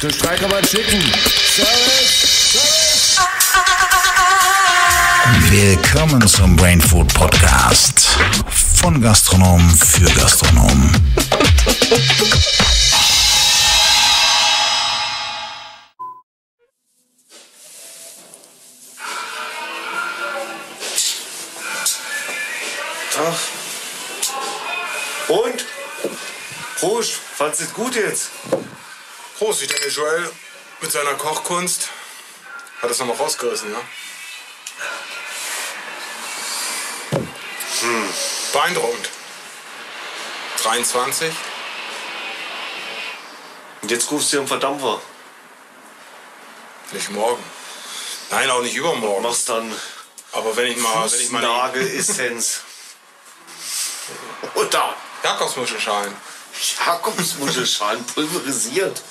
[0.00, 1.02] Zu Streicharbeit schicken.
[1.56, 3.18] Service.
[5.50, 8.16] Willkommen zum Brain Food Podcast.
[8.76, 10.92] Von Gastronom für Gastronom.
[23.16, 23.34] Tag.
[25.26, 25.64] Und?
[26.78, 28.30] Prost, fandest du es gut jetzt?
[29.38, 30.32] Prost, ich denke, Joel
[30.80, 31.90] mit seiner Kochkunst
[32.82, 33.80] hat es nochmal rausgerissen, ja?
[37.80, 38.14] Hm,
[38.52, 39.08] beeindruckend.
[40.60, 41.32] 23.
[43.82, 45.00] Und jetzt rufst du am Verdampfer.
[46.90, 47.42] Nicht morgen.
[48.30, 49.22] Nein, auch nicht übermorgen.
[49.22, 49.72] Machst dann
[50.32, 52.62] Aber wenn ich mal, wenn ich mal die Nageessenz.
[54.54, 56.16] Oder Jakobsmuschelschalen.
[56.86, 59.02] Jakobsmuschelschalen pulverisiert.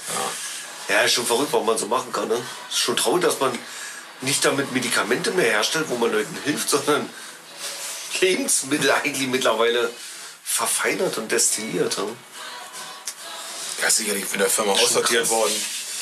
[0.90, 1.02] Ja.
[1.02, 2.28] ist schon verrückt, was man so machen kann.
[2.28, 2.42] Ne?
[2.70, 3.58] Ist schon traurig, dass man
[4.22, 7.10] nicht damit Medikamente mehr herstellt, wo man Leuten hilft, sondern
[8.20, 9.92] Lebensmittel eigentlich mittlerweile
[10.44, 11.98] verfeinert und destilliert.
[11.98, 12.16] Ne?
[13.82, 15.54] Ja, ist sicherlich von der Firma aussortiert worden.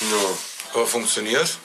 [0.01, 0.37] Ja.
[0.73, 1.57] Aber funktioniert.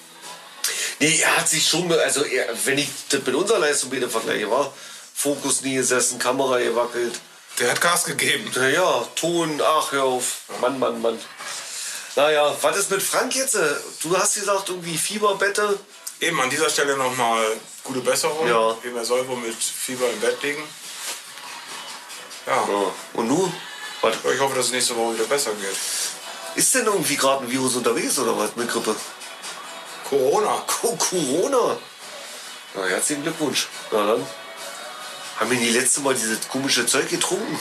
[0.99, 4.51] Nee, er hat sich schon, also er, wenn ich das mit unserer Leistung wieder vergleiche,
[4.51, 4.73] war
[5.15, 7.21] Fokus nie gesessen, Kamera gewackelt.
[7.61, 8.51] Der hat Gas gegeben.
[8.55, 10.43] Naja, Ton, ach hör auf.
[10.63, 11.19] Mann, Mann, Mann.
[12.17, 13.55] Naja, was ist mit Frank jetzt?
[14.03, 15.79] Du hast gesagt, irgendwie Fieberbette.
[16.21, 17.45] Eben an dieser Stelle nochmal
[17.85, 18.49] gute Besserung.
[18.49, 18.77] Ja.
[18.83, 20.63] Eben, er soll wohl mit Fieber im Bett liegen.
[22.47, 22.57] Ja.
[22.57, 22.93] Ja.
[23.13, 23.53] Und nu?
[24.01, 24.17] Was?
[24.35, 25.77] Ich hoffe, dass es nächste Woche wieder besser geht.
[26.55, 28.97] Ist denn irgendwie gerade ein Virus unterwegs oder was mit Grippe?
[30.09, 30.63] Corona.
[30.67, 31.77] Co Corona.
[32.75, 33.69] Na, herzlichen Glückwunsch.
[33.93, 34.27] Na dann.
[35.41, 37.59] Haben wir die letzte Mal dieses komische Zeug getrunken?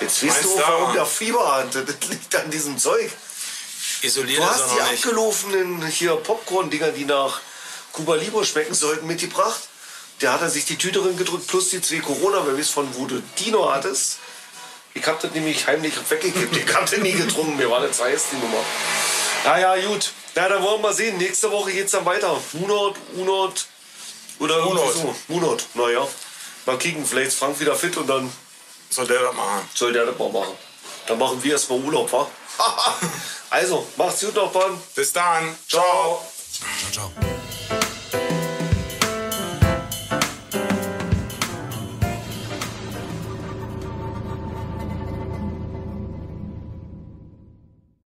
[0.00, 0.58] Jetzt weißt du, du?
[0.58, 1.74] warum der Fieber hat.
[1.74, 3.10] Das liegt an diesem Zeug.
[4.00, 7.42] Isoliert Du hast die abgelaufenen hier Popcorn-Dinger, die nach
[7.92, 9.60] Cuba Libre schmecken sollten, mitgebracht.
[10.22, 12.88] Der hat er sich die Tüte drin gedrückt, plus die zwei Corona, wer weiß von
[12.96, 14.18] wo du die noch hattest.
[14.94, 16.56] Ich hab das nämlich heimlich weggekippt.
[16.56, 18.64] Ich hab den nie getrunken, mir war das heiß, die Nummer.
[19.44, 20.12] Naja, gut.
[20.34, 21.18] Na, dann wollen wir mal sehen.
[21.18, 22.40] Nächste Woche geht's dann weiter.
[22.54, 23.66] Munot, Unot
[24.38, 24.94] oder irgendwie Munot.
[24.94, 25.16] so.
[25.28, 26.08] Munot, naja.
[26.68, 28.30] Mal kicken, vielleicht ist Frank wieder fit und dann
[28.90, 29.66] Soll der das machen?
[29.72, 30.52] soll der das mal machen.
[31.06, 32.30] Dann machen wir erstmal Urlaub, wa?
[33.50, 34.78] also, macht's gut noch, Bahn.
[34.94, 35.56] Bis dann.
[35.66, 36.22] Ciao.
[36.92, 37.87] Ciao, ciao.